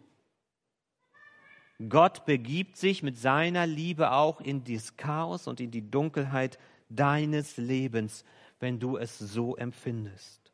Gott 1.89 2.25
begibt 2.25 2.77
sich 2.77 3.03
mit 3.03 3.19
seiner 3.19 3.67
Liebe 3.67 4.13
auch 4.13 4.41
in 4.41 4.63
das 4.63 4.97
Chaos 4.97 5.49
und 5.49 5.59
in 5.59 5.73
die 5.73 5.91
Dunkelheit 5.91 6.57
deines 6.89 7.57
Lebens, 7.57 8.25
wenn 8.61 8.79
du 8.79 8.97
es 8.97 9.19
so 9.19 9.57
empfindest. 9.57 10.53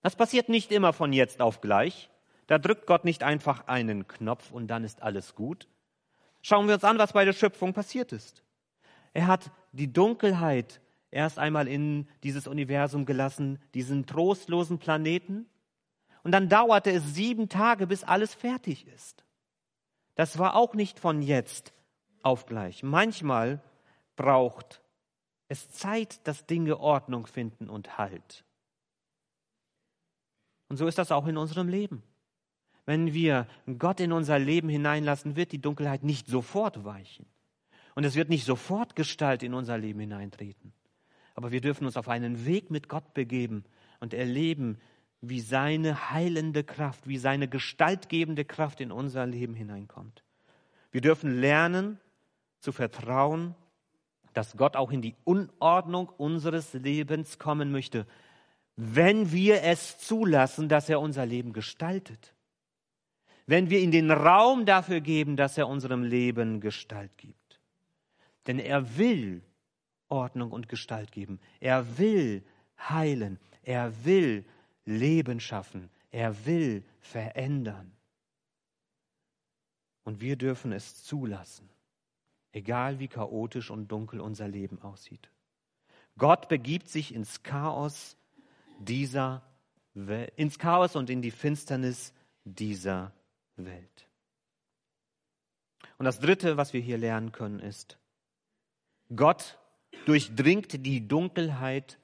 Das 0.00 0.16
passiert 0.16 0.48
nicht 0.48 0.72
immer 0.72 0.94
von 0.94 1.12
jetzt 1.12 1.42
auf 1.42 1.60
gleich. 1.60 2.08
Da 2.46 2.58
drückt 2.58 2.86
Gott 2.86 3.04
nicht 3.04 3.22
einfach 3.22 3.66
einen 3.66 4.08
Knopf 4.08 4.50
und 4.50 4.68
dann 4.68 4.82
ist 4.82 5.02
alles 5.02 5.34
gut. 5.34 5.68
Schauen 6.40 6.66
wir 6.66 6.74
uns 6.74 6.84
an, 6.84 6.96
was 6.96 7.12
bei 7.12 7.26
der 7.26 7.34
Schöpfung 7.34 7.74
passiert 7.74 8.12
ist. 8.12 8.42
Er 9.12 9.26
hat 9.26 9.50
die 9.72 9.92
Dunkelheit 9.92 10.80
erst 11.10 11.38
einmal 11.38 11.68
in 11.68 12.08
dieses 12.22 12.46
Universum 12.46 13.04
gelassen, 13.04 13.60
diesen 13.74 14.06
trostlosen 14.06 14.78
Planeten. 14.78 15.46
Und 16.22 16.32
dann 16.32 16.48
dauerte 16.48 16.90
es 16.90 17.14
sieben 17.14 17.48
Tage, 17.48 17.86
bis 17.86 18.04
alles 18.04 18.34
fertig 18.34 18.86
ist. 18.86 19.24
Das 20.14 20.38
war 20.38 20.54
auch 20.54 20.74
nicht 20.74 21.00
von 21.00 21.22
jetzt 21.22 21.72
auf 22.22 22.46
gleich. 22.46 22.82
Manchmal 22.82 23.60
braucht 24.16 24.82
es 25.48 25.70
Zeit, 25.70 26.26
dass 26.26 26.46
Dinge 26.46 26.78
Ordnung 26.78 27.26
finden 27.26 27.68
und 27.68 27.98
Halt. 27.98 28.44
Und 30.68 30.76
so 30.76 30.86
ist 30.86 30.98
das 30.98 31.12
auch 31.12 31.26
in 31.26 31.36
unserem 31.36 31.68
Leben. 31.68 32.02
Wenn 32.86 33.12
wir 33.12 33.46
Gott 33.78 34.00
in 34.00 34.12
unser 34.12 34.38
Leben 34.38 34.68
hineinlassen, 34.68 35.36
wird 35.36 35.52
die 35.52 35.60
Dunkelheit 35.60 36.02
nicht 36.02 36.26
sofort 36.26 36.84
weichen. 36.84 37.26
Und 37.94 38.04
es 38.04 38.14
wird 38.14 38.28
nicht 38.28 38.44
sofort 38.44 38.96
Gestalt 38.96 39.42
in 39.42 39.54
unser 39.54 39.78
Leben 39.78 40.00
hineintreten. 40.00 40.72
Aber 41.34 41.52
wir 41.52 41.60
dürfen 41.60 41.84
uns 41.84 41.96
auf 41.96 42.08
einen 42.08 42.46
Weg 42.46 42.70
mit 42.70 42.88
Gott 42.88 43.14
begeben 43.14 43.64
und 44.00 44.14
erleben, 44.14 44.80
wie 45.22 45.40
seine 45.40 46.10
heilende 46.10 46.64
Kraft, 46.64 47.06
wie 47.06 47.16
seine 47.16 47.48
gestaltgebende 47.48 48.44
Kraft 48.44 48.80
in 48.80 48.90
unser 48.90 49.24
Leben 49.24 49.54
hineinkommt. 49.54 50.24
Wir 50.90 51.00
dürfen 51.00 51.40
lernen 51.40 51.98
zu 52.58 52.72
vertrauen, 52.72 53.54
dass 54.34 54.56
Gott 54.56 54.76
auch 54.76 54.90
in 54.90 55.00
die 55.00 55.14
Unordnung 55.24 56.08
unseres 56.08 56.74
Lebens 56.74 57.38
kommen 57.38 57.70
möchte, 57.70 58.06
wenn 58.76 59.30
wir 59.30 59.62
es 59.62 59.98
zulassen, 59.98 60.68
dass 60.68 60.88
er 60.88 61.00
unser 61.00 61.24
Leben 61.24 61.52
gestaltet. 61.52 62.34
Wenn 63.46 63.70
wir 63.70 63.80
ihm 63.80 63.90
den 63.90 64.10
Raum 64.10 64.66
dafür 64.66 65.00
geben, 65.00 65.36
dass 65.36 65.56
er 65.56 65.68
unserem 65.68 66.02
Leben 66.02 66.60
Gestalt 66.60 67.16
gibt. 67.16 67.60
Denn 68.46 68.58
er 68.58 68.96
will 68.96 69.42
Ordnung 70.08 70.50
und 70.50 70.68
Gestalt 70.68 71.12
geben. 71.12 71.38
Er 71.60 71.98
will 71.98 72.42
heilen. 72.78 73.38
Er 73.62 74.04
will 74.04 74.44
Leben 74.84 75.40
schaffen. 75.40 75.90
Er 76.10 76.46
will 76.46 76.84
verändern. 77.00 77.92
Und 80.04 80.20
wir 80.20 80.36
dürfen 80.36 80.72
es 80.72 81.04
zulassen, 81.04 81.68
egal 82.52 82.98
wie 82.98 83.08
chaotisch 83.08 83.70
und 83.70 83.88
dunkel 83.88 84.20
unser 84.20 84.48
Leben 84.48 84.80
aussieht. 84.82 85.30
Gott 86.18 86.48
begibt 86.48 86.88
sich 86.88 87.14
ins 87.14 87.42
Chaos 87.42 88.16
dieser 88.78 89.42
Welt, 89.94 90.32
ins 90.36 90.58
Chaos 90.58 90.96
und 90.96 91.08
in 91.08 91.22
die 91.22 91.30
Finsternis 91.30 92.12
dieser 92.44 93.12
Welt. 93.56 94.08
Und 95.98 96.04
das 96.04 96.18
Dritte, 96.18 96.56
was 96.56 96.72
wir 96.72 96.80
hier 96.80 96.98
lernen 96.98 97.32
können, 97.32 97.60
ist, 97.60 97.98
Gott 99.14 99.58
durchdringt 100.06 100.84
die 100.84 101.06
Dunkelheit 101.06 101.98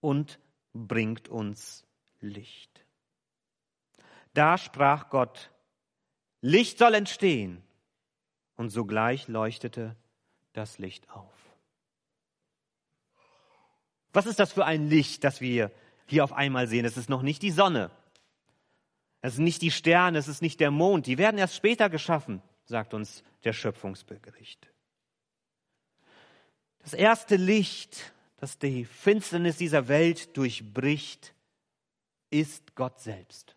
und 0.00 0.38
bringt 0.74 1.28
uns 1.28 1.87
Licht. 2.20 2.84
Da 4.34 4.58
sprach 4.58 5.10
Gott, 5.10 5.50
Licht 6.40 6.78
soll 6.78 6.94
entstehen. 6.94 7.62
Und 8.56 8.70
sogleich 8.70 9.28
leuchtete 9.28 9.94
das 10.52 10.78
Licht 10.78 11.08
auf. 11.10 11.32
Was 14.12 14.26
ist 14.26 14.40
das 14.40 14.52
für 14.52 14.64
ein 14.64 14.88
Licht, 14.88 15.22
das 15.22 15.40
wir 15.40 15.70
hier 16.06 16.24
auf 16.24 16.32
einmal 16.32 16.66
sehen? 16.66 16.84
Es 16.84 16.96
ist 16.96 17.08
noch 17.08 17.22
nicht 17.22 17.42
die 17.42 17.52
Sonne. 17.52 17.90
Es 19.20 19.36
sind 19.36 19.44
nicht 19.44 19.62
die 19.62 19.70
Sterne, 19.70 20.18
es 20.18 20.26
ist 20.26 20.42
nicht 20.42 20.58
der 20.58 20.72
Mond. 20.72 21.06
Die 21.06 21.18
werden 21.18 21.38
erst 21.38 21.54
später 21.54 21.88
geschaffen, 21.88 22.42
sagt 22.64 22.94
uns 22.94 23.22
der 23.44 23.52
Schöpfungsbericht. 23.52 24.68
Das 26.80 26.94
erste 26.94 27.36
Licht, 27.36 28.12
das 28.38 28.58
die 28.58 28.84
Finsternis 28.84 29.56
dieser 29.56 29.86
Welt 29.86 30.36
durchbricht, 30.36 31.34
ist 32.30 32.74
Gott 32.74 33.00
selbst. 33.00 33.56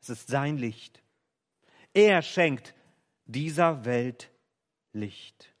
Es 0.00 0.10
ist 0.10 0.28
sein 0.28 0.56
Licht. 0.58 1.02
Er 1.92 2.22
schenkt 2.22 2.74
dieser 3.24 3.84
Welt 3.84 4.30
Licht. 4.92 5.52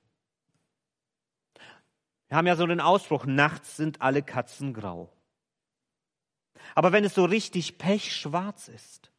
Wir 2.28 2.36
haben 2.36 2.46
ja 2.46 2.56
so 2.56 2.66
den 2.66 2.80
Ausspruch, 2.80 3.24
nachts 3.26 3.76
sind 3.76 4.02
alle 4.02 4.22
Katzen 4.22 4.74
grau. 4.74 5.12
Aber 6.74 6.92
wenn 6.92 7.04
es 7.04 7.14
so 7.14 7.24
richtig 7.24 7.78
pechschwarz 7.78 8.68
ist, 8.68 9.10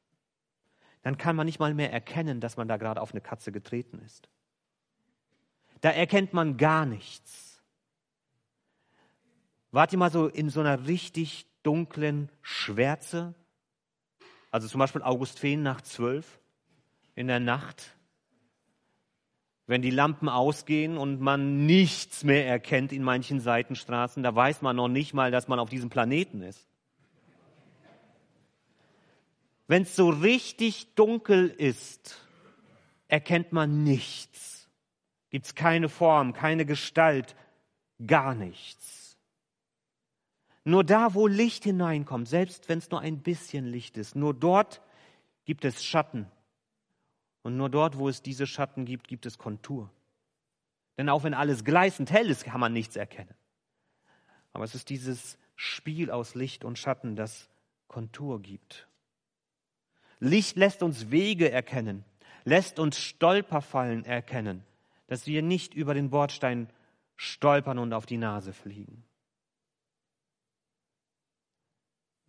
dann 1.02 1.18
kann 1.18 1.36
man 1.36 1.46
nicht 1.46 1.60
mal 1.60 1.74
mehr 1.74 1.92
erkennen, 1.92 2.42
dass 2.42 2.58
man 2.58 2.68
da 2.68 2.78
gerade 2.78 3.02
auf 3.02 3.12
eine 3.12 3.22
Katze 3.22 3.52
getreten 3.52 4.00
ist. 4.00 4.30
Da 5.82 5.90
erkennt 5.92 6.34
man 6.34 6.58
gar 6.58 6.86
nichts. 6.86 7.62
Wart 9.72 9.94
ihr 9.94 10.00
mal 10.00 10.12
so 10.12 10.28
in 10.28 10.50
so 10.50 10.60
einer 10.60 10.88
richtig 10.88 11.47
dunklen 11.64 12.30
Schwärze. 12.42 13.36
Also 14.52 14.68
zum 14.68 14.80
Beispiel 14.80 15.02
August 15.02 15.40
Feen 15.40 15.64
nach 15.64 15.82
zwölf 15.82 16.40
in 17.16 17.28
der 17.28 17.40
Nacht, 17.40 17.96
wenn 19.66 19.82
die 19.82 19.92
Lampen 19.92 20.30
ausgehen 20.30 20.98
und 20.98 21.20
man 21.20 21.66
nichts 21.66 22.24
mehr 22.24 22.48
erkennt 22.48 22.94
in 22.94 23.04
manchen 23.04 23.42
Seitenstraßen, 23.42 24.24
da 24.24 24.34
weiß 24.34 24.62
man 24.62 24.76
noch 24.76 24.88
nicht 24.88 25.14
mal, 25.14 25.30
dass 25.30 25.48
man 25.48 25.60
auf 25.60 25.70
diesem 25.70 25.90
Planeten 25.90 26.42
ist. 26.42 26.68
Wenn 29.68 29.82
es 29.82 29.96
so 29.96 30.10
richtig 30.10 30.96
dunkel 30.96 31.50
ist, 31.50 32.22
erkennt 33.10 33.52
man 33.52 33.84
nichts. 33.84 34.70
Gibt 35.30 35.46
es 35.46 35.56
keine 35.56 35.90
Form, 35.90 36.34
keine 36.34 36.66
Gestalt, 36.66 37.36
gar 38.06 38.34
nichts. 38.34 39.07
Nur 40.68 40.84
da, 40.84 41.14
wo 41.14 41.28
Licht 41.28 41.64
hineinkommt, 41.64 42.28
selbst 42.28 42.68
wenn 42.68 42.80
es 42.80 42.92
nur 42.92 43.00
ein 43.00 43.20
bisschen 43.20 43.68
Licht 43.68 43.96
ist, 43.96 44.18
nur 44.18 44.34
dort 44.34 44.82
gibt 45.46 45.64
es 45.64 45.82
Schatten. 45.82 46.30
Und 47.42 47.56
nur 47.56 47.70
dort, 47.70 47.98
wo 47.98 48.10
es 48.10 48.22
diese 48.22 48.46
Schatten 48.46 48.84
gibt, 48.84 49.08
gibt 49.08 49.26
es 49.26 49.38
Kontur. 49.38 49.90
Denn 50.98 51.08
auch 51.08 51.24
wenn 51.24 51.34
alles 51.34 51.64
gleißend 51.64 52.12
hell 52.12 52.30
ist, 52.30 52.44
kann 52.44 52.60
man 52.60 52.74
nichts 52.74 52.98
erkennen. 52.98 53.34
Aber 54.52 54.66
es 54.66 54.76
ist 54.76 54.90
dieses 54.90 55.38
Spiel 55.56 56.12
aus 56.12 56.36
Licht 56.36 56.66
und 56.66 56.78
Schatten, 56.78 57.16
das 57.16 57.48
Kontur 57.88 58.42
gibt. 58.42 58.90
Licht 60.20 60.58
lässt 60.58 60.84
uns 60.84 61.12
Wege 61.12 61.50
erkennen, 61.50 62.04
lässt 62.44 62.78
uns 62.78 63.00
Stolperfallen 63.00 64.04
erkennen, 64.04 64.66
dass 65.08 65.28
wir 65.28 65.42
nicht 65.44 65.74
über 65.74 65.94
den 65.94 66.10
Bordstein 66.10 66.70
stolpern 67.16 67.80
und 67.80 67.94
auf 67.94 68.06
die 68.06 68.18
Nase 68.18 68.52
fliegen. 68.52 69.07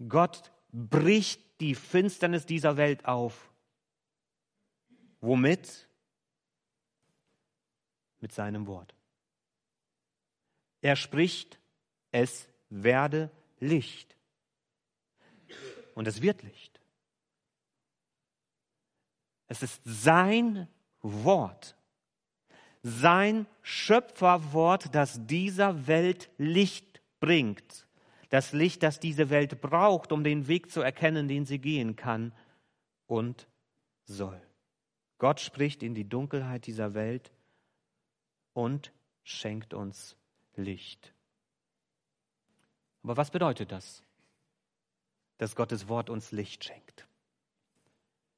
Gott 0.06 0.52
bricht 0.72 1.60
die 1.60 1.74
Finsternis 1.74 2.46
dieser 2.46 2.76
Welt 2.76 3.04
auf. 3.04 3.50
Womit? 5.20 5.88
Mit 8.20 8.32
seinem 8.32 8.66
Wort. 8.66 8.94
Er 10.80 10.96
spricht, 10.96 11.58
es 12.12 12.48
werde 12.68 13.30
Licht. 13.58 14.16
Und 15.94 16.06
es 16.06 16.22
wird 16.22 16.42
Licht. 16.42 16.80
Es 19.48 19.62
ist 19.62 19.80
sein 19.84 20.68
Wort, 21.00 21.74
sein 22.82 23.46
Schöpferwort, 23.62 24.94
das 24.94 25.26
dieser 25.26 25.86
Welt 25.86 26.30
Licht 26.36 27.00
bringt 27.18 27.87
das 28.28 28.52
Licht, 28.52 28.82
das 28.82 29.00
diese 29.00 29.30
Welt 29.30 29.60
braucht, 29.60 30.12
um 30.12 30.22
den 30.22 30.48
Weg 30.48 30.70
zu 30.70 30.80
erkennen, 30.80 31.28
den 31.28 31.46
sie 31.46 31.58
gehen 31.58 31.96
kann 31.96 32.32
und 33.06 33.48
soll. 34.04 34.40
Gott 35.18 35.40
spricht 35.40 35.82
in 35.82 35.94
die 35.94 36.08
Dunkelheit 36.08 36.66
dieser 36.66 36.94
Welt 36.94 37.32
und 38.52 38.92
schenkt 39.22 39.74
uns 39.74 40.16
Licht. 40.54 41.12
Aber 43.02 43.16
was 43.16 43.30
bedeutet 43.30 43.72
das, 43.72 44.02
dass 45.38 45.56
Gottes 45.56 45.88
Wort 45.88 46.10
uns 46.10 46.32
Licht 46.32 46.64
schenkt? 46.64 47.06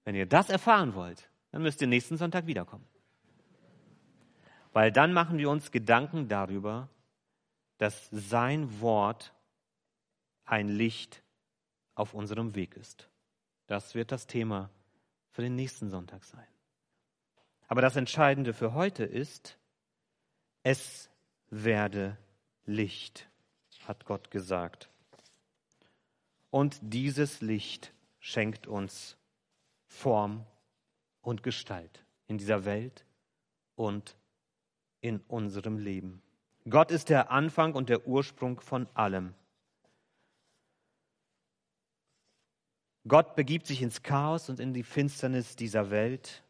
Wenn 0.05 0.15
ihr 0.15 0.27
das 0.27 0.49
erfahren 0.49 0.95
wollt, 0.95 1.29
dann 1.51 1.63
müsst 1.63 1.81
ihr 1.81 1.87
nächsten 1.87 2.17
Sonntag 2.17 2.47
wiederkommen. 2.47 2.87
Weil 4.73 4.93
dann 4.93 5.13
machen 5.13 5.39
wir 5.39 5.51
uns 5.51 5.73
Gedanken 5.73 6.29
darüber, 6.29 6.89
dass 7.79 8.09
sein 8.11 8.81
Wort 8.81 9.35
ein 10.51 10.69
Licht 10.69 11.23
auf 11.95 12.13
unserem 12.13 12.55
Weg 12.55 12.77
ist. 12.77 13.09
Das 13.67 13.95
wird 13.95 14.11
das 14.11 14.27
Thema 14.27 14.69
für 15.31 15.43
den 15.43 15.55
nächsten 15.55 15.91
Sonntag 15.91 16.25
sein. 16.25 16.47
Aber 17.69 17.83
das 17.83 17.95
Entscheidende 17.95 18.53
für 18.53 18.75
heute 18.75 19.05
ist, 19.05 19.57
es 20.65 21.09
werde 21.51 22.19
Licht, 22.67 23.29
hat 23.87 24.05
Gott 24.07 24.33
gesagt. 24.33 24.91
Und 26.51 26.79
dieses 26.83 27.41
Licht 27.41 27.93
schenkt 28.19 28.67
uns 28.67 29.17
Form 29.87 30.45
und 31.23 31.45
Gestalt 31.45 32.05
in 32.27 32.39
dieser 32.39 32.65
Welt 32.65 33.05
und 33.77 34.17
in 35.01 35.21
unserem 35.29 35.79
Leben. 35.79 36.23
Gott 36.69 36.91
ist 36.91 37.09
der 37.09 37.31
Anfang 37.31 37.75
und 37.75 37.89
der 37.89 38.07
Ursprung 38.07 38.61
von 38.61 38.89
allem. 38.95 39.35
Gott 43.09 43.35
begibt 43.35 43.67
sich 43.67 43.83
ins 43.83 44.03
Chaos 44.03 44.49
und 44.51 44.61
in 44.61 44.75
die 44.75 44.83
Finsternis 44.83 45.57
dieser 45.57 45.91
Welt 45.91 46.43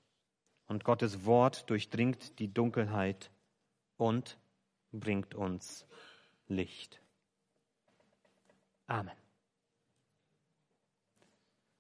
und 0.67 0.85
Gottes 0.85 1.25
Wort 1.25 1.69
durchdringt 1.71 2.39
die 2.39 2.53
Dunkelheit 2.53 3.31
und 3.97 4.39
bringt 4.93 5.35
uns 5.35 5.87
Licht. 6.49 7.01
Amen. 8.87 9.20